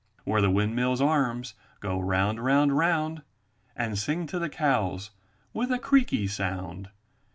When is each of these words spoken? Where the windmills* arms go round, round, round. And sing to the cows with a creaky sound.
Where 0.23 0.41
the 0.41 0.49
windmills* 0.49 0.99
arms 0.99 1.53
go 1.79 1.99
round, 1.99 2.43
round, 2.43 2.75
round. 2.75 3.21
And 3.75 3.99
sing 3.99 4.25
to 4.29 4.39
the 4.39 4.49
cows 4.49 5.11
with 5.53 5.71
a 5.71 5.77
creaky 5.77 6.25
sound. 6.25 6.89